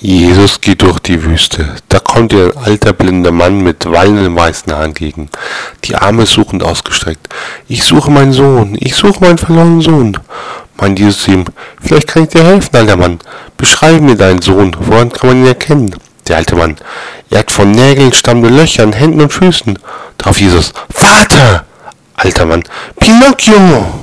[0.00, 1.74] Jesus geht durch die Wüste.
[1.88, 5.28] Da kommt ihr ein alter blinder Mann mit wallenden weißen Haaren gegen,
[5.84, 7.28] die Arme suchend ausgestreckt.
[7.66, 10.16] Ich suche meinen Sohn, ich suche meinen verlorenen Sohn.
[10.80, 11.46] Meint Jesus ihm,
[11.80, 13.18] vielleicht kann ich dir helfen, alter Mann.
[13.56, 15.96] Beschreibe mir deinen Sohn, woran kann man ihn erkennen?
[16.28, 16.76] Der alte Mann,
[17.30, 19.80] er hat von Nägeln stammende Löcher an Händen und Füßen.
[20.16, 21.64] Darauf Jesus, Vater!
[22.14, 22.62] Alter Mann,
[23.00, 23.97] Pinocchio!